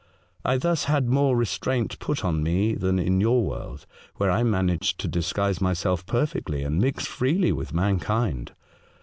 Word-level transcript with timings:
I 0.43 0.57
thus 0.57 0.85
had 0.85 1.07
more 1.09 1.37
restraint 1.37 1.99
put 1.99 2.25
on 2.25 2.41
me 2.41 2.73
than 2.73 2.97
in 2.97 3.21
your 3.21 3.43
world, 3.45 3.85
where 4.15 4.31
I 4.31 4.41
managed 4.41 4.99
to 5.01 5.07
disguise 5.07 5.61
myself 5.61 6.07
perfectly, 6.07 6.63
and 6.63 6.81
mix 6.81 7.05
freely 7.05 7.51
with 7.51 7.71
mankind. 7.71 8.53